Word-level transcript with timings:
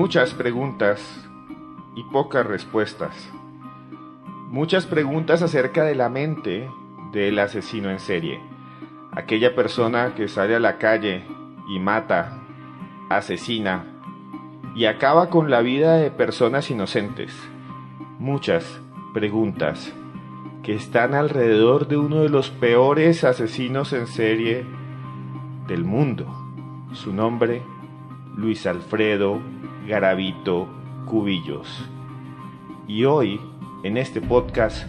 Muchas 0.00 0.32
preguntas 0.32 1.28
y 1.94 2.04
pocas 2.04 2.46
respuestas. 2.46 3.30
Muchas 4.48 4.86
preguntas 4.86 5.42
acerca 5.42 5.84
de 5.84 5.94
la 5.94 6.08
mente 6.08 6.70
del 7.12 7.38
asesino 7.38 7.90
en 7.90 7.98
serie. 7.98 8.40
Aquella 9.12 9.54
persona 9.54 10.14
que 10.14 10.26
sale 10.26 10.56
a 10.56 10.58
la 10.58 10.78
calle 10.78 11.26
y 11.68 11.78
mata, 11.80 12.40
asesina 13.10 13.84
y 14.74 14.86
acaba 14.86 15.28
con 15.28 15.50
la 15.50 15.60
vida 15.60 15.96
de 15.96 16.10
personas 16.10 16.70
inocentes. 16.70 17.38
Muchas 18.18 18.80
preguntas 19.12 19.92
que 20.62 20.74
están 20.74 21.12
alrededor 21.12 21.88
de 21.88 21.98
uno 21.98 22.22
de 22.22 22.30
los 22.30 22.48
peores 22.48 23.22
asesinos 23.22 23.92
en 23.92 24.06
serie 24.06 24.64
del 25.68 25.84
mundo. 25.84 26.24
Su 26.94 27.12
nombre, 27.12 27.60
Luis 28.40 28.66
Alfredo 28.66 29.38
Garavito 29.86 30.66
Cubillos. 31.04 31.68
Y 32.88 33.04
hoy, 33.04 33.38
en 33.84 33.98
este 33.98 34.22
podcast, 34.22 34.86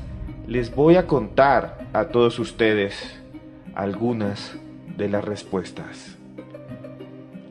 les 0.47 0.73
voy 0.73 0.95
a 0.95 1.05
contar 1.05 1.89
a 1.91 2.05
todos 2.05 2.39
ustedes 2.39 3.21
algunas 3.75 4.57
de 4.95 5.09
las 5.09 5.25
respuestas. 5.25 6.17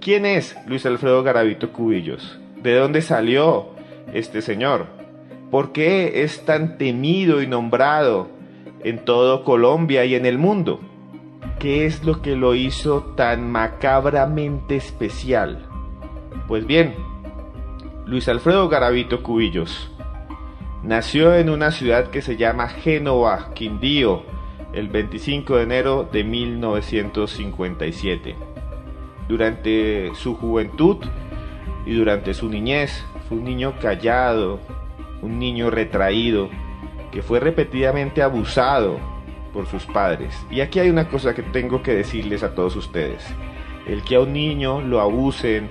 ¿Quién 0.01 0.25
es 0.25 0.57
Luis 0.67 0.87
Alfredo 0.87 1.23
Garavito 1.23 1.71
Cubillos? 1.71 2.41
¿De 2.63 2.75
dónde 2.77 3.03
salió 3.03 3.69
este 4.15 4.41
señor? 4.41 4.87
¿Por 5.51 5.73
qué 5.73 6.23
es 6.23 6.47
tan 6.47 6.79
temido 6.79 7.43
y 7.43 7.47
nombrado 7.47 8.31
en 8.83 9.05
todo 9.05 9.45
Colombia 9.45 10.07
y 10.07 10.15
en 10.15 10.25
el 10.25 10.39
mundo? 10.39 10.81
¿Qué 11.59 11.85
es 11.85 12.05
lo 12.05 12.23
que 12.23 12.37
lo 12.37 12.55
hizo 12.55 13.03
tan 13.17 13.53
macabramente 13.53 14.77
especial? 14.77 15.67
Pues 16.47 16.67
bien, 16.67 16.95
Luis 18.07 18.29
Alfredo 18.29 18.69
Garavito 18.69 19.23
Cubillos 19.23 19.91
nació 20.83 21.37
en 21.37 21.51
una 21.51 21.71
ciudad 21.71 22.09
que 22.11 22.23
se 22.23 22.37
llama 22.37 22.69
Génova, 22.69 23.53
Quindío, 23.55 24.25
el 24.73 24.89
25 24.89 25.57
de 25.57 25.63
enero 25.63 26.09
de 26.11 26.25
1957. 26.25 28.35
Durante 29.29 30.11
su 30.15 30.35
juventud 30.35 30.97
y 31.87 31.95
durante 31.95 32.35
su 32.35 32.49
niñez 32.49 33.05
fue 33.29 33.39
un 33.39 33.45
niño 33.45 33.75
callado, 33.81 34.59
un 35.23 35.39
niño 35.39 35.71
retraído, 35.71 36.51
que 37.13 37.23
fue 37.23 37.39
repetidamente 37.41 38.23
abusado 38.23 38.99
por 39.53 39.67
sus 39.67 39.85
padres. 39.87 40.35
Y 40.51 40.61
aquí 40.61 40.79
hay 40.79 40.91
una 40.91 41.09
cosa 41.09 41.35
que 41.35 41.43
tengo 41.43 41.83
que 41.83 41.95
decirles 41.95 42.43
a 42.43 42.55
todos 42.55 42.77
ustedes. 42.77 43.25
El 43.87 44.03
que 44.03 44.17
a 44.17 44.21
un 44.21 44.33
niño 44.33 44.81
lo 44.81 45.01
abusen 45.01 45.69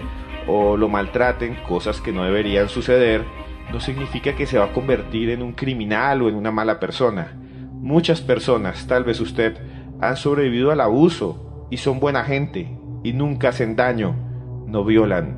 o 0.49 0.77
lo 0.77 0.89
maltraten, 0.89 1.55
cosas 1.67 2.01
que 2.01 2.11
no 2.11 2.23
deberían 2.23 2.69
suceder, 2.69 3.23
no 3.71 3.79
significa 3.79 4.35
que 4.35 4.47
se 4.47 4.57
va 4.57 4.65
a 4.65 4.73
convertir 4.73 5.29
en 5.29 5.43
un 5.43 5.53
criminal 5.53 6.23
o 6.23 6.29
en 6.29 6.35
una 6.35 6.51
mala 6.51 6.79
persona. 6.79 7.37
Muchas 7.71 8.21
personas, 8.21 8.87
tal 8.87 9.03
vez 9.03 9.19
usted, 9.19 9.57
han 10.01 10.17
sobrevivido 10.17 10.71
al 10.71 10.81
abuso 10.81 11.67
y 11.69 11.77
son 11.77 11.99
buena 11.99 12.23
gente 12.23 12.75
y 13.03 13.13
nunca 13.13 13.49
hacen 13.49 13.75
daño, 13.75 14.15
no 14.65 14.83
violan, 14.83 15.37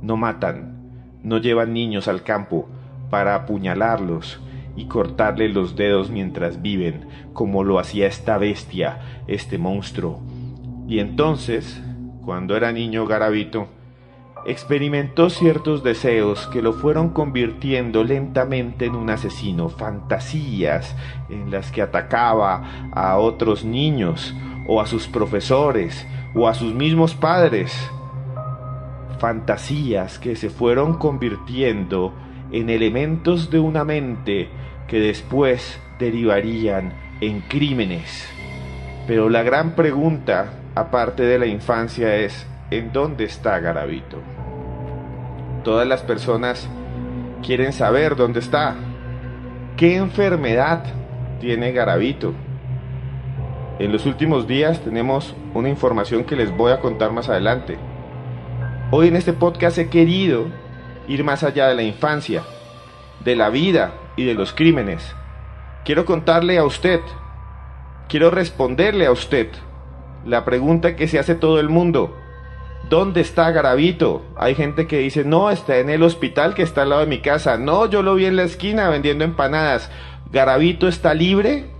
no 0.00 0.16
matan, 0.16 0.92
no 1.24 1.38
llevan 1.38 1.72
niños 1.72 2.06
al 2.06 2.22
campo 2.22 2.68
para 3.10 3.34
apuñalarlos 3.34 4.40
y 4.76 4.86
cortarle 4.86 5.48
los 5.48 5.74
dedos 5.74 6.10
mientras 6.10 6.62
viven, 6.62 7.06
como 7.32 7.64
lo 7.64 7.80
hacía 7.80 8.06
esta 8.06 8.38
bestia, 8.38 9.00
este 9.26 9.58
monstruo. 9.58 10.20
Y 10.86 11.00
entonces, 11.00 11.82
cuando 12.24 12.56
era 12.56 12.72
niño 12.72 13.06
Garavito, 13.06 13.68
experimentó 14.46 15.30
ciertos 15.30 15.82
deseos 15.82 16.46
que 16.48 16.62
lo 16.62 16.72
fueron 16.72 17.10
convirtiendo 17.10 18.02
lentamente 18.04 18.86
en 18.86 18.94
un 18.94 19.10
asesino, 19.10 19.68
fantasías 19.68 20.96
en 21.28 21.50
las 21.50 21.70
que 21.70 21.82
atacaba 21.82 22.90
a 22.92 23.18
otros 23.18 23.64
niños 23.64 24.34
o 24.66 24.80
a 24.80 24.86
sus 24.86 25.06
profesores 25.06 26.06
o 26.34 26.48
a 26.48 26.54
sus 26.54 26.74
mismos 26.74 27.14
padres. 27.14 27.72
Fantasías 29.18 30.18
que 30.18 30.34
se 30.34 30.50
fueron 30.50 30.98
convirtiendo 30.98 32.12
en 32.50 32.68
elementos 32.68 33.50
de 33.50 33.60
una 33.60 33.84
mente 33.84 34.48
que 34.88 34.98
después 34.98 35.80
derivarían 35.98 36.92
en 37.20 37.40
crímenes. 37.42 38.28
Pero 39.06 39.28
la 39.28 39.42
gran 39.42 39.74
pregunta, 39.74 40.52
aparte 40.74 41.22
de 41.22 41.38
la 41.38 41.46
infancia, 41.46 42.16
es 42.16 42.46
¿en 42.72 42.90
dónde 42.90 43.24
está 43.24 43.60
Garavito? 43.60 44.16
Todas 45.62 45.86
las 45.86 46.02
personas 46.02 46.70
quieren 47.44 47.74
saber 47.74 48.16
dónde 48.16 48.40
está. 48.40 48.76
¿Qué 49.76 49.96
enfermedad 49.96 50.82
tiene 51.38 51.72
Garavito? 51.72 52.32
En 53.78 53.92
los 53.92 54.06
últimos 54.06 54.46
días 54.46 54.80
tenemos 54.80 55.34
una 55.52 55.68
información 55.68 56.24
que 56.24 56.34
les 56.34 56.56
voy 56.56 56.72
a 56.72 56.80
contar 56.80 57.12
más 57.12 57.28
adelante. 57.28 57.76
Hoy 58.90 59.08
en 59.08 59.16
este 59.16 59.34
podcast 59.34 59.76
he 59.76 59.90
querido 59.90 60.46
ir 61.08 61.24
más 61.24 61.42
allá 61.42 61.68
de 61.68 61.74
la 61.74 61.82
infancia, 61.82 62.42
de 63.22 63.36
la 63.36 63.50
vida 63.50 63.92
y 64.16 64.24
de 64.24 64.32
los 64.32 64.54
crímenes. 64.54 65.14
Quiero 65.84 66.06
contarle 66.06 66.56
a 66.56 66.64
usted, 66.64 67.00
quiero 68.08 68.30
responderle 68.30 69.04
a 69.04 69.12
usted 69.12 69.48
la 70.24 70.46
pregunta 70.46 70.96
que 70.96 71.06
se 71.06 71.18
hace 71.18 71.34
todo 71.34 71.60
el 71.60 71.68
mundo. 71.68 72.21
¿Dónde 72.92 73.22
está 73.22 73.50
Garavito? 73.52 74.20
Hay 74.36 74.54
gente 74.54 74.86
que 74.86 74.98
dice, 74.98 75.24
no, 75.24 75.50
está 75.50 75.78
en 75.78 75.88
el 75.88 76.02
hospital 76.02 76.52
que 76.52 76.60
está 76.60 76.82
al 76.82 76.90
lado 76.90 77.00
de 77.00 77.06
mi 77.06 77.22
casa. 77.22 77.56
No, 77.56 77.86
yo 77.86 78.02
lo 78.02 78.16
vi 78.16 78.26
en 78.26 78.36
la 78.36 78.42
esquina 78.42 78.90
vendiendo 78.90 79.24
empanadas. 79.24 79.90
¿Garavito 80.30 80.86
está 80.86 81.14
libre? 81.14 81.70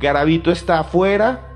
¿Garavito 0.00 0.50
está 0.50 0.80
afuera? 0.80 1.46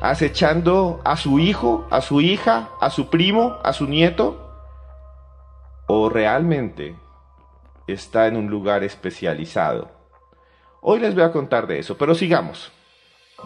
acechando 0.00 1.00
a 1.04 1.16
su 1.16 1.38
hijo, 1.38 1.86
a 1.88 2.00
su 2.00 2.20
hija, 2.20 2.70
a 2.80 2.90
su 2.90 3.10
primo, 3.10 3.58
a 3.62 3.72
su 3.72 3.86
nieto? 3.86 4.40
¿O 5.86 6.08
realmente 6.08 6.96
está 7.86 8.26
en 8.26 8.36
un 8.36 8.50
lugar 8.50 8.82
especializado? 8.82 9.88
Hoy 10.80 10.98
les 10.98 11.14
voy 11.14 11.22
a 11.22 11.30
contar 11.30 11.68
de 11.68 11.78
eso, 11.78 11.96
pero 11.96 12.16
sigamos. 12.16 12.72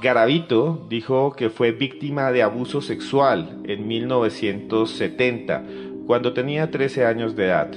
Garavito 0.01 0.87
dijo 0.89 1.35
que 1.37 1.51
fue 1.51 1.73
víctima 1.73 2.31
de 2.31 2.45
abuso 2.45 2.81
sexual 2.81 3.59
en 3.65 3.89
1970, 3.89 5.65
cuando 6.07 6.33
tenía 6.33 6.71
13 6.71 7.05
años 7.05 7.35
de 7.35 7.47
edad, 7.47 7.71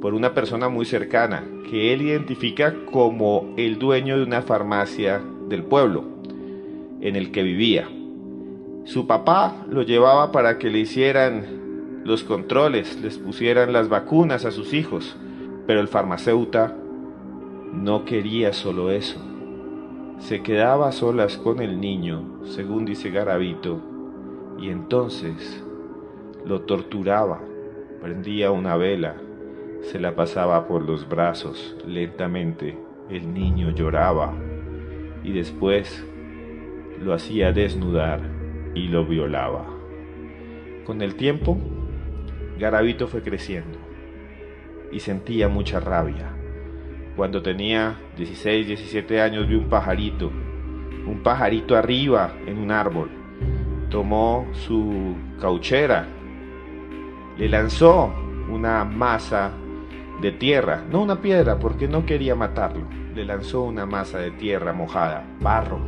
por 0.00 0.14
una 0.14 0.34
persona 0.34 0.68
muy 0.68 0.84
cercana, 0.84 1.44
que 1.70 1.92
él 1.92 2.02
identifica 2.02 2.74
como 2.90 3.54
el 3.56 3.78
dueño 3.78 4.16
de 4.16 4.24
una 4.24 4.42
farmacia 4.42 5.22
del 5.48 5.62
pueblo 5.62 6.04
en 7.00 7.14
el 7.14 7.30
que 7.30 7.44
vivía. 7.44 7.88
Su 8.84 9.06
papá 9.06 9.64
lo 9.70 9.82
llevaba 9.82 10.32
para 10.32 10.58
que 10.58 10.70
le 10.70 10.80
hicieran 10.80 12.02
los 12.04 12.24
controles, 12.24 13.00
les 13.00 13.16
pusieran 13.18 13.72
las 13.72 13.88
vacunas 13.88 14.44
a 14.44 14.50
sus 14.50 14.74
hijos, 14.74 15.16
pero 15.68 15.80
el 15.80 15.86
farmacéutico 15.86 16.72
no 17.72 18.04
quería 18.04 18.52
solo 18.52 18.90
eso. 18.90 19.29
Se 20.20 20.42
quedaba 20.42 20.88
a 20.88 20.92
solas 20.92 21.38
con 21.38 21.60
el 21.60 21.80
niño, 21.80 22.44
según 22.44 22.84
dice 22.84 23.10
Garavito, 23.10 23.80
y 24.58 24.68
entonces 24.68 25.64
lo 26.44 26.60
torturaba, 26.60 27.40
prendía 28.00 28.50
una 28.50 28.76
vela, 28.76 29.16
se 29.80 29.98
la 29.98 30.14
pasaba 30.14 30.68
por 30.68 30.82
los 30.82 31.08
brazos 31.08 31.74
lentamente, 31.86 32.78
el 33.08 33.32
niño 33.32 33.70
lloraba 33.70 34.34
y 35.24 35.32
después 35.32 36.06
lo 37.00 37.14
hacía 37.14 37.52
desnudar 37.52 38.20
y 38.74 38.88
lo 38.88 39.06
violaba. 39.06 39.66
Con 40.84 41.00
el 41.00 41.16
tiempo, 41.16 41.58
Garavito 42.58 43.08
fue 43.08 43.22
creciendo 43.22 43.78
y 44.92 45.00
sentía 45.00 45.48
mucha 45.48 45.80
rabia. 45.80 46.39
Cuando 47.20 47.42
tenía 47.42 47.98
16, 48.16 48.66
17 48.66 49.20
años 49.20 49.46
vi 49.46 49.54
un 49.54 49.68
pajarito, 49.68 50.28
un 51.06 51.20
pajarito 51.22 51.76
arriba 51.76 52.32
en 52.46 52.56
un 52.56 52.70
árbol. 52.70 53.10
Tomó 53.90 54.48
su 54.52 55.16
cauchera 55.38 56.08
le 57.36 57.46
lanzó 57.50 58.10
una 58.48 58.86
masa 58.86 59.50
de 60.22 60.32
tierra, 60.32 60.82
no 60.90 61.02
una 61.02 61.20
piedra 61.20 61.58
porque 61.58 61.88
no 61.88 62.06
quería 62.06 62.34
matarlo, 62.34 62.86
le 63.14 63.26
lanzó 63.26 63.64
una 63.64 63.84
masa 63.84 64.18
de 64.18 64.30
tierra 64.30 64.72
mojada, 64.72 65.22
barro, 65.40 65.80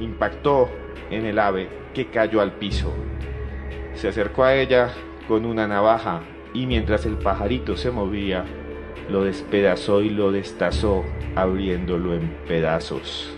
impactó 0.00 0.68
en 1.12 1.26
el 1.26 1.38
ave 1.38 1.68
que 1.94 2.06
cayó 2.06 2.40
al 2.40 2.54
piso. 2.54 2.92
Se 3.94 4.08
acercó 4.08 4.42
a 4.42 4.56
ella 4.56 4.90
con 5.28 5.46
una 5.46 5.68
navaja 5.68 6.22
y 6.52 6.66
mientras 6.66 7.06
el 7.06 7.18
pajarito 7.18 7.76
se 7.76 7.92
movía, 7.92 8.44
lo 9.10 9.24
despedazó 9.24 10.02
y 10.02 10.10
lo 10.10 10.32
destazó, 10.32 11.04
abriéndolo 11.34 12.14
en 12.14 12.36
pedazos. 12.46 13.34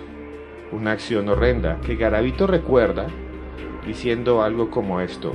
Una 0.70 0.92
acción 0.92 1.28
horrenda 1.28 1.80
que 1.80 1.96
Garavito 1.96 2.46
recuerda 2.46 3.06
diciendo 3.86 4.42
algo 4.42 4.70
como 4.70 5.00
esto. 5.00 5.32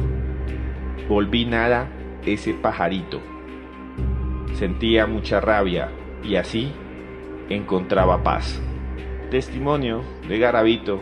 Volví 1.09 1.45
nada 1.45 1.89
ese 2.25 2.53
pajarito. 2.53 3.21
Sentía 4.53 5.05
mucha 5.05 5.39
rabia 5.39 5.89
y 6.23 6.35
así 6.35 6.71
encontraba 7.49 8.23
paz. 8.23 8.61
Testimonio 9.29 10.03
de 10.27 10.39
Garavito 10.39 10.99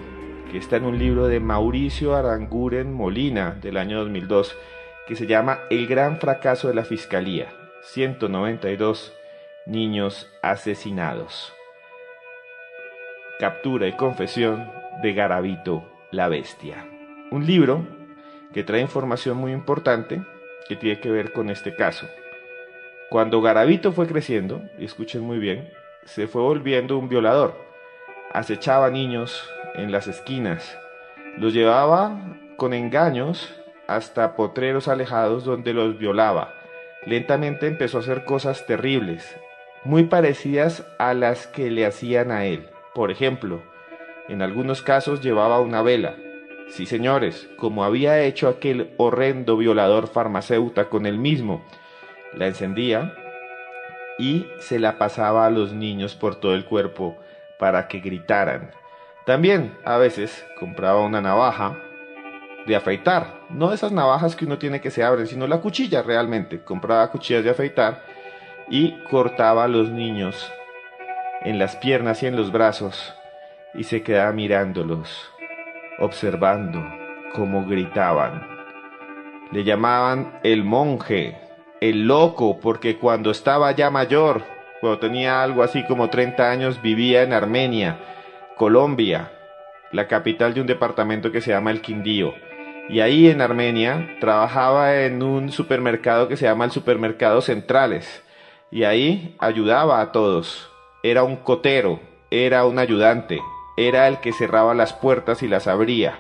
que 0.52 0.58
está 0.58 0.78
en 0.78 0.86
un 0.86 1.00
libro 1.00 1.28
de 1.28 1.40
Mauricio 1.40 2.16
Aranguren 2.16 2.94
Molina 2.94 3.58
del 3.62 3.78
año 3.78 4.00
2002 4.00 4.56
que 5.08 5.16
se 5.16 5.28
llama 5.28 5.62
El 5.70 5.88
gran 5.88 6.20
fracaso 6.20 6.68
de 6.68 6.76
la 6.76 6.84
Fiscalía, 6.84 7.54
192 7.82 9.15
niños 9.66 10.32
asesinados. 10.44 11.52
Captura 13.40 13.88
y 13.88 13.94
confesión 13.94 14.72
de 15.02 15.14
Garavito 15.14 15.84
la 16.12 16.30
Bestia. 16.30 16.88
Un 17.32 17.48
libro 17.48 17.88
que 18.54 18.64
trae 18.64 18.82
información 18.82 19.38
muy 19.38 19.52
importante 19.52 20.22
que 20.68 20.76
tiene 20.76 21.00
que 21.00 21.10
ver 21.10 21.34
con 21.34 21.50
este 21.50 21.76
caso. 21.76 22.08
Cuando 23.10 23.42
Garavito 23.42 23.92
fue 23.92 24.06
creciendo, 24.06 24.62
y 24.78 24.86
escuchen 24.86 25.22
muy 25.22 25.40
bien, 25.40 25.72
se 26.06 26.28
fue 26.28 26.44
volviendo 26.44 27.00
un 27.00 27.10
violador. 27.10 27.56
Acechaba 28.34 28.92
niños 28.92 29.50
en 29.74 29.92
las 29.92 30.08
esquinas, 30.08 30.78
los 31.38 31.54
llevaba 31.54 32.38
con 32.56 32.74
engaños 32.74 33.54
hasta 33.88 34.36
potreros 34.36 34.88
alejados 34.88 35.44
donde 35.44 35.74
los 35.74 35.98
violaba. 35.98 36.54
Lentamente 37.06 37.68
empezó 37.68 37.98
a 37.98 38.02
hacer 38.02 38.26
cosas 38.26 38.66
terribles, 38.66 39.38
muy 39.86 40.06
parecidas 40.06 40.86
a 40.98 41.14
las 41.14 41.48
que 41.48 41.70
le 41.72 41.86
hacían 41.86 42.32
a 42.32 42.46
él. 42.46 42.70
Por 42.94 43.12
ejemplo, 43.12 43.62
en 44.28 44.42
algunos 44.42 44.82
casos 44.82 45.22
llevaba 45.22 45.62
una 45.62 45.82
vela. 45.84 46.16
Sí, 46.70 46.88
señores, 46.88 47.48
como 47.58 47.84
había 47.84 48.20
hecho 48.22 48.50
aquel 48.50 48.94
horrendo 48.98 49.56
violador 49.56 50.08
farmacéutico 50.08 50.90
con 50.90 51.06
él 51.06 51.20
mismo, 51.20 51.64
la 52.34 52.48
encendía 52.48 53.14
y 54.18 54.48
se 54.58 54.80
la 54.80 54.98
pasaba 54.98 55.46
a 55.46 55.52
los 55.52 55.74
niños 55.74 56.16
por 56.16 56.36
todo 56.36 56.56
el 56.56 56.66
cuerpo 56.66 57.18
para 57.60 57.88
que 57.88 58.00
gritaran. 58.00 58.72
También 59.26 59.78
a 59.86 59.98
veces 59.98 60.46
compraba 60.60 61.02
una 61.02 61.22
navaja 61.22 61.78
de 62.66 62.76
afeitar, 62.76 63.42
no 63.50 63.72
esas 63.74 63.92
navajas 63.92 64.36
que 64.36 64.46
uno 64.46 64.58
tiene 64.58 64.82
que 64.82 64.90
se 64.90 65.04
abren, 65.04 65.28
sino 65.28 65.46
la 65.46 65.62
cuchilla 65.62 66.02
realmente. 66.02 66.62
Compraba 66.64 67.12
cuchillas 67.12 67.44
de 67.44 67.52
afeitar 67.52 68.15
y 68.70 69.04
cortaba 69.10 69.66
a 69.66 69.68
los 69.68 69.90
niños 69.90 70.52
en 71.44 71.60
las 71.60 71.76
piernas 71.76 72.24
y 72.24 72.28
en 72.28 72.36
los 72.36 72.52
brazos 72.52 73.14
y 73.76 73.84
se 73.84 74.02
quedaba 74.02 74.32
mirándolos, 74.32 75.32
observando 76.00 76.84
cómo 77.34 77.66
gritaban. 77.66 78.48
Le 79.52 79.64
llamaban 79.64 80.40
el 80.44 80.64
monje, 80.64 81.38
el 81.82 82.08
loco, 82.08 82.60
porque 82.60 82.98
cuando 82.98 83.32
estaba 83.32 83.72
ya 83.74 83.92
mayor, 83.92 84.44
cuando 84.82 85.00
tenía 85.00 85.44
algo 85.44 85.62
así 85.62 85.86
como 85.86 86.10
30 86.10 86.50
años, 86.50 86.82
vivía 86.82 87.24
en 87.24 87.34
Armenia, 87.34 88.00
Colombia, 88.58 89.32
la 89.92 90.08
capital 90.08 90.54
de 90.54 90.62
un 90.62 90.68
departamento 90.68 91.32
que 91.32 91.42
se 91.42 91.52
llama 91.52 91.72
El 91.72 91.82
Quindío. 91.82 92.34
Y 92.90 93.00
ahí 93.00 93.28
en 93.30 93.42
Armenia 93.42 94.18
trabajaba 94.20 95.02
en 95.02 95.24
un 95.24 95.52
supermercado 95.52 96.28
que 96.28 96.38
se 96.38 96.46
llama 96.46 96.66
el 96.66 96.72
Supermercado 96.72 97.42
Centrales. 97.42 98.25
Y 98.76 98.84
ahí 98.84 99.38
ayudaba 99.40 100.02
a 100.02 100.12
todos. 100.12 100.70
Era 101.02 101.24
un 101.24 101.38
cotero, 101.38 102.02
era 102.30 102.66
un 102.66 102.78
ayudante, 102.78 103.40
era 103.78 104.10
el 104.10 104.20
que 104.20 104.34
cerraba 104.34 104.74
las 104.74 104.92
puertas 104.92 105.44
y 105.44 105.48
las 105.48 105.68
abría. 105.68 106.20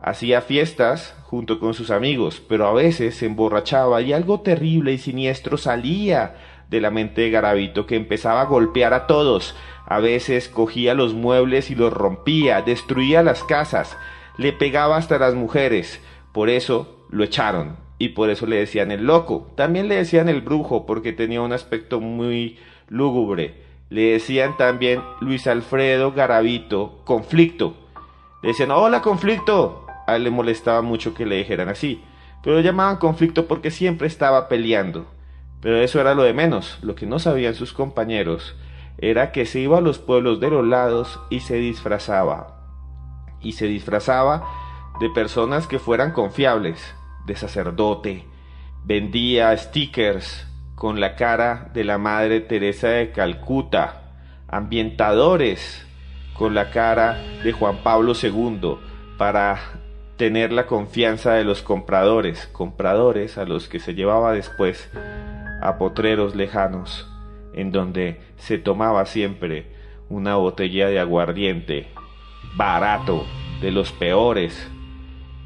Hacía 0.00 0.42
fiestas 0.42 1.16
junto 1.24 1.58
con 1.58 1.74
sus 1.74 1.90
amigos, 1.90 2.40
pero 2.48 2.68
a 2.68 2.72
veces 2.72 3.16
se 3.16 3.26
emborrachaba 3.26 4.00
y 4.00 4.12
algo 4.12 4.42
terrible 4.42 4.92
y 4.92 4.98
siniestro 4.98 5.56
salía 5.56 6.36
de 6.70 6.80
la 6.80 6.92
mente 6.92 7.22
de 7.22 7.30
Garavito 7.30 7.84
que 7.84 7.96
empezaba 7.96 8.42
a 8.42 8.46
golpear 8.46 8.94
a 8.94 9.08
todos. 9.08 9.56
A 9.84 9.98
veces 9.98 10.48
cogía 10.48 10.94
los 10.94 11.14
muebles 11.14 11.68
y 11.72 11.74
los 11.74 11.92
rompía, 11.92 12.62
destruía 12.62 13.24
las 13.24 13.42
casas, 13.42 13.98
le 14.38 14.52
pegaba 14.52 14.98
hasta 14.98 15.18
las 15.18 15.34
mujeres. 15.34 16.00
Por 16.30 16.48
eso 16.48 17.08
lo 17.10 17.24
echaron 17.24 17.76
y 18.02 18.08
por 18.08 18.30
eso 18.30 18.46
le 18.46 18.56
decían 18.56 18.90
el 18.90 19.04
loco. 19.04 19.46
También 19.54 19.86
le 19.86 19.94
decían 19.94 20.28
el 20.28 20.40
brujo 20.40 20.86
porque 20.86 21.12
tenía 21.12 21.40
un 21.40 21.52
aspecto 21.52 22.00
muy 22.00 22.58
lúgubre. 22.88 23.62
Le 23.90 24.14
decían 24.14 24.56
también 24.56 25.00
Luis 25.20 25.46
Alfredo 25.46 26.10
Garavito, 26.10 27.00
conflicto. 27.04 27.76
Le 28.42 28.48
decían, 28.48 28.72
hola 28.72 29.02
conflicto. 29.02 29.86
Le 30.08 30.30
molestaba 30.30 30.82
mucho 30.82 31.14
que 31.14 31.26
le 31.26 31.36
dijeran 31.36 31.68
así. 31.68 32.02
Pero 32.42 32.56
lo 32.56 32.62
llamaban 32.62 32.96
conflicto 32.96 33.46
porque 33.46 33.70
siempre 33.70 34.08
estaba 34.08 34.48
peleando. 34.48 35.06
Pero 35.60 35.76
eso 35.76 36.00
era 36.00 36.16
lo 36.16 36.24
de 36.24 36.34
menos. 36.34 36.80
Lo 36.82 36.96
que 36.96 37.06
no 37.06 37.20
sabían 37.20 37.54
sus 37.54 37.72
compañeros 37.72 38.56
era 38.98 39.30
que 39.30 39.46
se 39.46 39.60
iba 39.60 39.78
a 39.78 39.80
los 39.80 40.00
pueblos 40.00 40.40
de 40.40 40.50
los 40.50 40.66
lados 40.66 41.20
y 41.30 41.38
se 41.38 41.54
disfrazaba. 41.54 42.66
Y 43.40 43.52
se 43.52 43.66
disfrazaba 43.66 44.44
de 44.98 45.08
personas 45.08 45.68
que 45.68 45.78
fueran 45.78 46.10
confiables, 46.10 46.96
de 47.26 47.36
sacerdote. 47.36 48.24
Vendía 48.84 49.56
stickers 49.56 50.46
con 50.74 51.00
la 51.00 51.14
cara 51.16 51.70
de 51.74 51.84
la 51.84 51.98
Madre 51.98 52.40
Teresa 52.40 52.88
de 52.88 53.12
Calcuta. 53.12 54.14
Ambientadores 54.48 55.86
con 56.34 56.54
la 56.54 56.70
cara 56.70 57.22
de 57.42 57.52
Juan 57.52 57.78
Pablo 57.82 58.12
II 58.20 58.76
para 59.16 59.60
tener 60.16 60.52
la 60.52 60.66
confianza 60.66 61.34
de 61.34 61.44
los 61.44 61.62
compradores, 61.62 62.48
compradores 62.52 63.38
a 63.38 63.44
los 63.44 63.68
que 63.68 63.78
se 63.78 63.94
llevaba 63.94 64.32
después 64.32 64.90
a 65.62 65.78
potreros 65.78 66.34
lejanos, 66.34 67.08
en 67.54 67.72
donde 67.72 68.20
se 68.36 68.58
tomaba 68.58 69.06
siempre 69.06 69.72
una 70.08 70.36
botella 70.36 70.88
de 70.88 70.98
aguardiente 71.00 71.88
barato, 72.56 73.24
de 73.60 73.70
los 73.70 73.92
peores, 73.92 74.70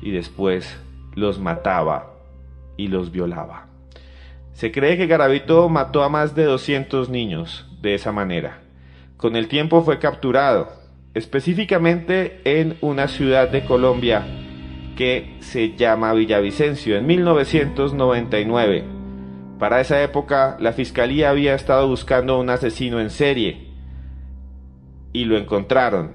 y 0.02 0.11
después 0.11 0.80
los 1.16 1.40
mataba 1.40 2.12
y 2.76 2.87
los 2.87 3.11
violaba. 3.11 3.66
Se 4.52 4.70
cree 4.70 4.96
que 4.96 5.08
Garavito 5.08 5.68
mató 5.68 6.04
a 6.04 6.08
más 6.08 6.37
de 6.37 6.44
200 6.44 7.08
niños 7.08 7.66
de 7.82 7.94
esa 7.94 8.12
manera. 8.12 8.61
Con 9.16 9.35
el 9.35 9.49
tiempo 9.49 9.82
fue 9.82 9.99
capturado, 9.99 10.68
específicamente 11.14 12.40
en 12.44 12.76
una 12.80 13.08
ciudad 13.08 13.49
de 13.49 13.64
Colombia 13.64 14.25
que 14.96 15.37
se 15.40 15.75
llama 15.75 16.12
Villavicencio 16.12 16.96
en 16.96 17.06
1999 17.06 18.96
para 19.58 19.80
esa 19.80 20.02
época 20.02 20.56
la 20.61 20.73
fiscalía 20.73 21.30
había 21.30 21.54
estado 21.54 21.88
buscando 21.88 22.38
un 22.38 22.50
asesino 22.50 23.00
en 23.00 23.08
serie 23.08 23.68
y 25.14 25.25
lo 25.25 25.38
encontraron, 25.38 26.12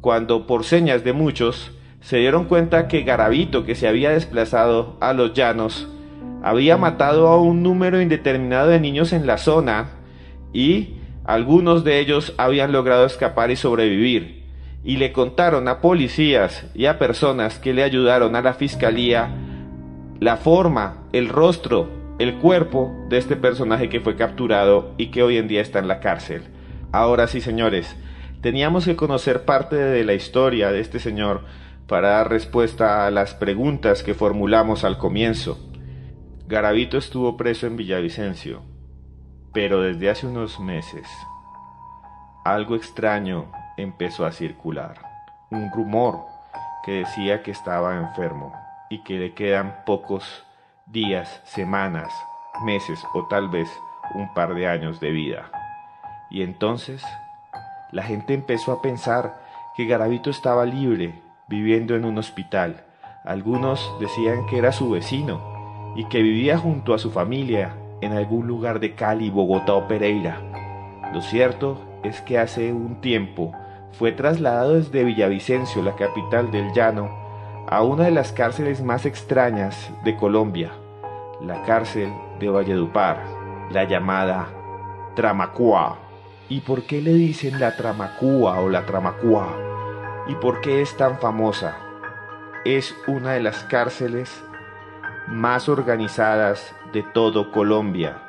cuando 0.00 0.46
por 0.46 0.62
señas 0.62 1.02
de 1.02 1.12
muchos 1.12 1.72
se 2.00 2.18
dieron 2.18 2.44
cuenta 2.44 2.88
que 2.88 3.02
Garavito, 3.02 3.64
que 3.64 3.74
se 3.74 3.88
había 3.88 4.10
desplazado 4.10 4.96
a 5.00 5.12
los 5.12 5.34
llanos, 5.34 5.88
había 6.42 6.76
matado 6.76 7.28
a 7.28 7.40
un 7.40 7.62
número 7.62 8.00
indeterminado 8.00 8.68
de 8.68 8.80
niños 8.80 9.12
en 9.12 9.26
la 9.26 9.38
zona 9.38 9.90
y 10.52 10.96
algunos 11.24 11.84
de 11.84 11.98
ellos 12.00 12.34
habían 12.38 12.72
logrado 12.72 13.04
escapar 13.04 13.50
y 13.50 13.56
sobrevivir. 13.56 14.44
Y 14.84 14.96
le 14.96 15.12
contaron 15.12 15.68
a 15.68 15.80
policías 15.80 16.66
y 16.74 16.86
a 16.86 16.98
personas 16.98 17.58
que 17.58 17.74
le 17.74 17.82
ayudaron 17.82 18.36
a 18.36 18.42
la 18.42 18.54
fiscalía 18.54 19.34
la 20.20 20.36
forma, 20.36 21.04
el 21.12 21.28
rostro 21.28 21.98
el 22.18 22.34
cuerpo 22.34 23.06
de 23.08 23.18
este 23.18 23.36
personaje 23.36 23.88
que 23.88 24.00
fue 24.00 24.16
capturado 24.16 24.92
y 24.98 25.06
que 25.06 25.22
hoy 25.22 25.36
en 25.36 25.46
día 25.46 25.60
está 25.60 25.78
en 25.78 25.88
la 25.88 26.00
cárcel. 26.00 26.42
Ahora 26.90 27.28
sí, 27.28 27.40
señores, 27.40 27.96
teníamos 28.40 28.84
que 28.84 28.96
conocer 28.96 29.44
parte 29.44 29.76
de 29.76 30.04
la 30.04 30.14
historia 30.14 30.72
de 30.72 30.80
este 30.80 30.98
señor 30.98 31.42
para 31.88 32.10
dar 32.10 32.28
respuesta 32.28 33.06
a 33.06 33.10
las 33.10 33.34
preguntas 33.34 34.02
que 34.02 34.14
formulamos 34.14 34.84
al 34.84 34.98
comienzo. 34.98 35.58
Garavito 36.46 36.98
estuvo 36.98 37.36
preso 37.36 37.66
en 37.66 37.76
Villavicencio, 37.76 38.62
pero 39.52 39.80
desde 39.80 40.10
hace 40.10 40.26
unos 40.26 40.60
meses 40.60 41.08
algo 42.44 42.76
extraño 42.76 43.50
empezó 43.76 44.24
a 44.24 44.32
circular. 44.32 44.96
Un 45.50 45.70
rumor 45.70 46.24
que 46.84 46.92
decía 46.92 47.42
que 47.42 47.50
estaba 47.50 47.96
enfermo 47.96 48.54
y 48.88 49.02
que 49.02 49.18
le 49.18 49.34
quedan 49.34 49.82
pocos 49.84 50.44
días, 50.86 51.42
semanas, 51.44 52.12
meses 52.64 52.98
o 53.14 53.26
tal 53.26 53.48
vez 53.48 53.68
un 54.14 54.32
par 54.34 54.54
de 54.54 54.66
años 54.66 55.00
de 55.00 55.10
vida. 55.10 55.50
Y 56.30 56.42
entonces 56.42 57.02
la 57.92 58.02
gente 58.02 58.34
empezó 58.34 58.72
a 58.72 58.82
pensar 58.82 59.34
que 59.76 59.86
Garavito 59.86 60.30
estaba 60.30 60.64
libre, 60.64 61.20
viviendo 61.48 61.96
en 61.96 62.04
un 62.04 62.18
hospital. 62.18 62.84
Algunos 63.24 63.94
decían 64.00 64.46
que 64.46 64.58
era 64.58 64.72
su 64.72 64.90
vecino 64.90 65.92
y 65.96 66.04
que 66.04 66.22
vivía 66.22 66.58
junto 66.58 66.94
a 66.94 66.98
su 66.98 67.10
familia 67.10 67.74
en 68.00 68.12
algún 68.12 68.46
lugar 68.46 68.80
de 68.80 68.94
Cali, 68.94 69.30
Bogotá 69.30 69.74
o 69.74 69.88
Pereira. 69.88 70.40
Lo 71.12 71.20
cierto 71.22 71.80
es 72.04 72.20
que 72.20 72.38
hace 72.38 72.72
un 72.72 73.00
tiempo 73.00 73.52
fue 73.92 74.12
trasladado 74.12 74.74
desde 74.74 75.04
Villavicencio, 75.04 75.82
la 75.82 75.96
capital 75.96 76.50
del 76.50 76.72
llano, 76.72 77.10
a 77.66 77.82
una 77.82 78.04
de 78.04 78.10
las 78.10 78.32
cárceles 78.32 78.82
más 78.82 79.06
extrañas 79.06 79.90
de 80.04 80.16
Colombia, 80.16 80.72
la 81.42 81.62
cárcel 81.64 82.10
de 82.38 82.48
Valledupar, 82.48 83.24
la 83.70 83.84
llamada 83.84 84.48
Tramacua. 85.16 85.98
¿Y 86.48 86.60
por 86.60 86.84
qué 86.84 87.02
le 87.02 87.12
dicen 87.12 87.60
la 87.60 87.76
Tramacua 87.76 88.60
o 88.60 88.68
la 88.68 88.86
Tramacua? 88.86 89.67
¿Y 90.28 90.34
por 90.36 90.60
qué 90.60 90.82
es 90.82 90.96
tan 90.96 91.18
famosa? 91.18 91.76
Es 92.64 92.94
una 93.06 93.32
de 93.32 93.40
las 93.40 93.64
cárceles 93.64 94.44
más 95.26 95.68
organizadas 95.68 96.74
de 96.92 97.02
todo 97.02 97.50
Colombia. 97.50 98.22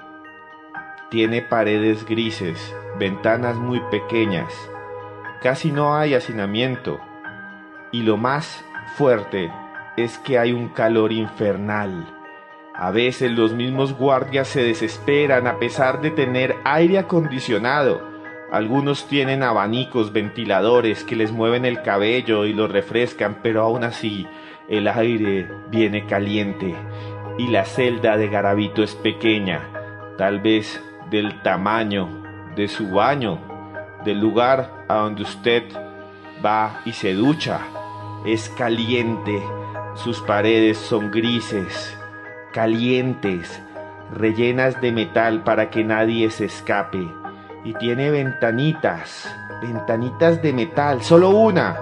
Tiene 1.10 1.42
paredes 1.42 2.06
grises, 2.06 2.76
ventanas 2.98 3.56
muy 3.56 3.80
pequeñas, 3.92 4.54
casi 5.42 5.72
no 5.72 5.96
hay 5.96 6.14
hacinamiento 6.14 7.00
y 7.92 8.04
lo 8.04 8.18
más 8.18 8.64
fuerte 8.96 9.52
es 9.98 10.18
que 10.20 10.38
hay 10.38 10.52
un 10.52 10.70
calor 10.70 11.12
infernal. 11.12 12.16
A 12.76 12.92
veces 12.92 13.32
los 13.32 13.54
mismos 13.54 13.94
guardias 13.94 14.48
se 14.48 14.64
desesperan 14.64 15.48
a 15.48 15.58
pesar 15.60 16.02
de 16.02 16.12
tener 16.12 16.56
aire 16.64 17.00
acondicionado. 17.00 18.09
Algunos 18.52 19.08
tienen 19.08 19.44
abanicos, 19.44 20.12
ventiladores 20.12 21.04
que 21.04 21.16
les 21.16 21.32
mueven 21.32 21.66
el 21.66 21.84
cabello 21.84 22.46
y 22.46 22.54
los 22.54 22.72
refrescan, 22.72 23.40
pero 23.44 23.62
aún 23.62 23.84
así 23.84 24.28
el 24.68 24.88
aire 24.88 25.48
viene 25.70 26.06
caliente 26.06 26.76
y 27.38 27.48
la 27.48 27.66
celda 27.66 28.18
de 28.18 28.28
Garabito 28.28 28.84
es 28.84 28.96
pequeña, 28.96 29.62
tal 30.18 30.40
vez 30.42 30.84
del 31.10 31.42
tamaño 31.42 32.22
de 32.56 32.68
su 32.68 32.90
baño, 32.90 33.40
del 34.04 34.20
lugar 34.20 34.86
a 34.90 34.96
donde 34.96 35.24
usted 35.24 35.64
va 36.46 36.82
y 36.86 36.92
se 36.92 37.14
ducha. 37.14 37.62
Es 38.26 38.50
caliente, 38.50 39.42
sus 39.96 40.20
paredes 40.22 40.78
son 40.78 41.12
grises, 41.12 41.98
calientes, 42.52 43.62
rellenas 44.12 44.82
de 44.82 44.92
metal 44.92 45.44
para 45.44 45.70
que 45.70 45.84
nadie 45.84 46.30
se 46.32 46.46
escape. 46.46 47.08
Y 47.64 47.74
tiene 47.74 48.10
ventanitas, 48.10 49.34
ventanitas 49.62 50.42
de 50.42 50.54
metal, 50.54 51.04
solo 51.04 51.30
una, 51.30 51.78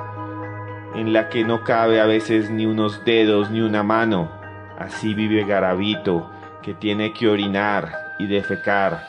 en 0.96 1.14
la 1.14 1.30
que 1.30 1.44
no 1.44 1.64
cabe 1.64 2.02
a 2.02 2.06
veces 2.06 2.50
ni 2.50 2.66
unos 2.66 3.06
dedos 3.06 3.52
ni 3.52 3.62
una 3.62 3.84
mano. 3.84 4.32
Así 4.80 5.14
vive 5.14 5.46
Garabito, 5.46 6.32
que 6.64 6.74
tiene 6.74 7.14
que 7.14 7.28
orinar 7.28 8.16
y 8.20 8.28
defecar 8.28 9.08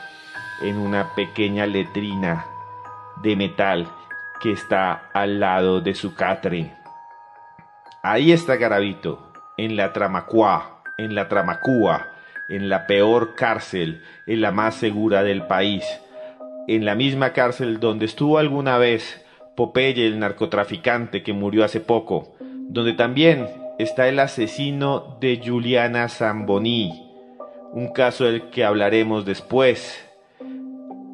en 0.61 0.77
una 0.77 1.15
pequeña 1.15 1.65
letrina 1.65 2.45
de 3.21 3.35
metal 3.35 3.87
que 4.39 4.51
está 4.51 5.09
al 5.13 5.39
lado 5.39 5.81
de 5.81 5.95
su 5.95 6.15
catre. 6.15 6.73
Ahí 8.01 8.31
está 8.31 8.55
Garabito, 8.55 9.31
en 9.57 9.75
la 9.75 9.91
Tramacua, 9.91 10.81
en 10.97 11.15
la 11.15 11.27
Tramacúa, 11.27 12.07
en 12.47 12.69
la 12.69 12.87
peor 12.87 13.35
cárcel, 13.35 14.03
en 14.25 14.41
la 14.41 14.51
más 14.51 14.75
segura 14.75 15.23
del 15.23 15.45
país, 15.47 15.83
en 16.75 16.85
la 16.85 16.93
misma 16.93 17.33
cárcel 17.33 17.79
donde 17.79 18.05
estuvo 18.05 18.37
alguna 18.37 18.77
vez 18.77 19.25
Popeye 19.55 20.05
el 20.05 20.19
narcotraficante 20.19 21.23
que 21.23 21.33
murió 21.33 21.65
hace 21.65 21.79
poco, 21.79 22.35
donde 22.39 22.93
también 22.93 23.47
está 23.79 24.07
el 24.07 24.19
asesino 24.19 25.17
de 25.19 25.41
Juliana 25.43 26.07
Zamboni, 26.09 27.11
un 27.73 27.91
caso 27.91 28.25
del 28.25 28.51
que 28.51 28.63
hablaremos 28.63 29.25
después. 29.25 30.07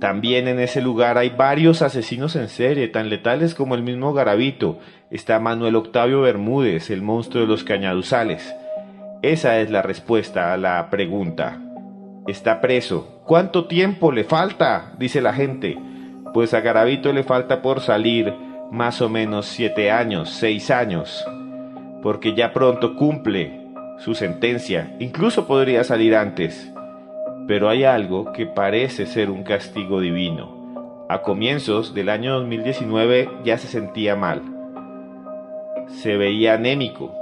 También 0.02 0.50
en 0.50 0.60
ese 0.60 0.82
lugar 0.82 1.18
hay 1.18 1.30
varios 1.30 1.82
asesinos 1.82 2.36
en 2.36 2.50
serie, 2.50 2.90
tan 2.90 3.10
letales 3.10 3.56
como 3.56 3.76
el 3.76 3.82
mismo 3.82 4.14
Garavito. 4.14 4.78
Está 5.10 5.40
Manuel 5.40 5.78
Octavio 5.78 6.22
Bermúdez, 6.22 6.90
el 6.90 7.02
monstruo 7.02 7.44
de 7.44 7.48
los 7.48 7.64
cañaduzales. 7.64 8.54
Esa 9.22 9.60
es 9.60 9.72
la 9.72 9.82
respuesta 9.82 10.54
a 10.54 10.58
la 10.58 10.90
pregunta. 10.90 11.65
Está 12.28 12.60
preso. 12.60 13.22
¿Cuánto 13.24 13.66
tiempo 13.66 14.12
le 14.12 14.24
falta? 14.24 14.94
dice 14.98 15.22
la 15.22 15.34
gente. 15.34 15.78
Pues 16.34 16.56
a 16.56 16.60
Garavito 16.60 17.14
le 17.14 17.24
falta 17.24 17.62
por 17.62 17.82
salir 17.82 18.34
más 18.72 19.00
o 19.02 19.10
menos 19.10 19.46
siete 19.46 19.92
años, 19.92 20.32
seis 20.32 20.72
años, 20.72 21.24
porque 22.02 22.34
ya 22.34 22.52
pronto 22.52 22.96
cumple 22.96 23.68
su 24.00 24.16
sentencia. 24.16 24.96
Incluso 25.00 25.46
podría 25.46 25.84
salir 25.84 26.16
antes. 26.16 26.74
Pero 27.48 27.70
hay 27.70 27.84
algo 27.84 28.34
que 28.34 28.48
parece 28.48 29.06
ser 29.06 29.30
un 29.30 29.44
castigo 29.44 30.02
divino. 30.02 31.06
A 31.08 31.22
comienzos 31.22 31.94
del 31.94 32.10
año 32.10 32.34
2019 32.40 33.30
ya 33.44 33.60
se 33.60 33.68
sentía 33.68 34.16
mal. 34.16 34.42
Se 35.88 36.18
veía 36.18 36.56
anémico. 36.56 37.14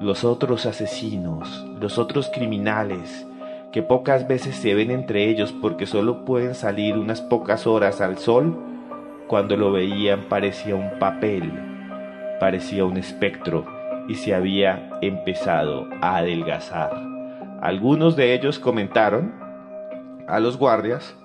Los 0.00 0.24
otros 0.24 0.64
asesinos, 0.64 1.66
los 1.78 1.98
otros 1.98 2.30
criminales, 2.32 3.26
que 3.72 3.82
pocas 3.82 4.26
veces 4.26 4.56
se 4.56 4.74
ven 4.74 4.90
entre 4.90 5.28
ellos 5.28 5.52
porque 5.52 5.86
solo 5.86 6.24
pueden 6.24 6.54
salir 6.54 6.98
unas 6.98 7.20
pocas 7.20 7.66
horas 7.66 8.00
al 8.00 8.18
sol, 8.18 8.58
cuando 9.28 9.56
lo 9.56 9.70
veían 9.70 10.24
parecía 10.28 10.74
un 10.74 10.98
papel, 10.98 11.52
parecía 12.40 12.84
un 12.84 12.96
espectro 12.96 13.64
y 14.08 14.16
se 14.16 14.34
había 14.34 14.98
empezado 15.02 15.88
a 16.00 16.16
adelgazar. 16.16 16.90
Algunos 17.62 18.16
de 18.16 18.34
ellos 18.34 18.58
comentaron 18.58 19.32
a 20.26 20.40
los 20.40 20.56
guardias 20.56 21.16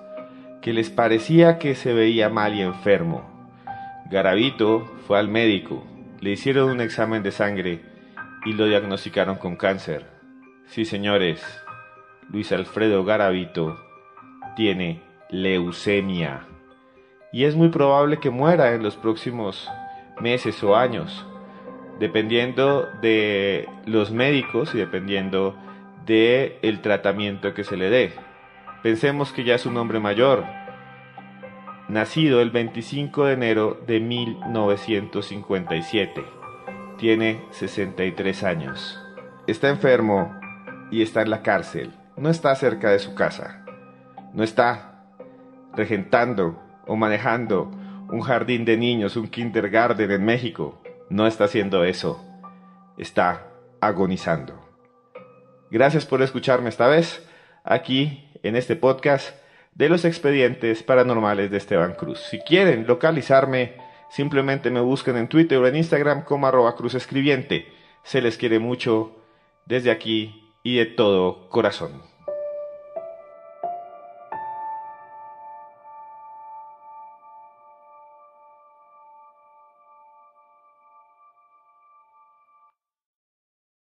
que 0.60 0.72
les 0.72 0.90
parecía 0.90 1.58
que 1.58 1.74
se 1.74 1.92
veía 1.94 2.28
mal 2.28 2.54
y 2.54 2.62
enfermo. 2.62 3.24
Garavito 4.08 4.84
fue 5.06 5.18
al 5.18 5.28
médico, 5.28 5.84
le 6.20 6.30
hicieron 6.30 6.70
un 6.70 6.80
examen 6.80 7.22
de 7.22 7.32
sangre 7.32 7.80
y 8.44 8.52
lo 8.52 8.66
diagnosticaron 8.66 9.36
con 9.36 9.56
cáncer. 9.56 10.06
Sí, 10.66 10.84
señores, 10.84 11.42
Luis 12.30 12.52
Alfredo 12.52 13.04
Garavito 13.04 13.76
tiene 14.56 15.02
leucemia 15.30 16.46
y 17.32 17.44
es 17.44 17.54
muy 17.54 17.68
probable 17.68 18.18
que 18.18 18.30
muera 18.30 18.74
en 18.74 18.82
los 18.82 18.96
próximos 18.96 19.70
meses 20.20 20.64
o 20.64 20.74
años, 20.74 21.26
dependiendo 22.00 22.88
de 23.02 23.68
los 23.84 24.10
médicos 24.10 24.74
y 24.74 24.78
dependiendo 24.78 25.54
de 26.06 26.58
tratamiento 26.82 27.52
que 27.52 27.64
se 27.64 27.76
le 27.76 27.90
dé. 27.90 28.14
Pensemos 28.82 29.32
que 29.32 29.44
ya 29.44 29.54
es 29.54 29.66
un 29.66 29.76
hombre 29.76 30.00
mayor, 30.00 30.44
nacido 31.88 32.40
el 32.40 32.50
25 32.50 33.26
de 33.26 33.34
enero 33.34 33.78
de 33.86 34.00
1957. 34.00 36.24
Tiene 36.96 37.44
63 37.50 38.42
años. 38.44 38.98
Está 39.46 39.68
enfermo 39.68 40.34
y 40.90 41.02
está 41.02 41.20
en 41.22 41.30
la 41.30 41.42
cárcel. 41.42 41.92
No 42.16 42.30
está 42.30 42.54
cerca 42.54 42.90
de 42.90 42.98
su 42.98 43.14
casa. 43.14 43.62
No 44.32 44.42
está 44.42 45.04
regentando 45.74 46.58
o 46.86 46.96
manejando 46.96 47.70
un 48.08 48.22
jardín 48.22 48.64
de 48.64 48.78
niños, 48.78 49.16
un 49.16 49.28
kindergarten 49.28 50.10
en 50.10 50.24
México. 50.24 50.80
No 51.10 51.26
está 51.26 51.44
haciendo 51.44 51.84
eso. 51.84 52.24
Está 52.96 53.48
agonizando. 53.82 54.54
Gracias 55.70 56.06
por 56.06 56.22
escucharme 56.22 56.70
esta 56.70 56.88
vez. 56.88 57.28
Aquí 57.64 58.30
en 58.42 58.56
este 58.56 58.76
podcast 58.76 59.36
de 59.74 59.90
los 59.90 60.06
expedientes 60.06 60.82
paranormales 60.82 61.50
de 61.50 61.58
Esteban 61.58 61.92
Cruz. 61.92 62.20
Si 62.20 62.38
quieren 62.38 62.86
localizarme, 62.86 63.74
simplemente 64.08 64.70
me 64.70 64.80
buscan 64.80 65.18
en 65.18 65.28
Twitter 65.28 65.58
o 65.58 65.66
en 65.66 65.76
Instagram 65.76 66.24
como 66.24 66.46
arroba 66.46 66.76
cruz 66.76 66.94
escribiente. 66.94 67.66
Se 68.04 68.22
les 68.22 68.38
quiere 68.38 68.58
mucho 68.58 69.16
desde 69.66 69.90
aquí 69.90 70.45
y 70.66 70.78
de 70.78 70.86
todo 70.86 71.48
corazón. 71.48 72.02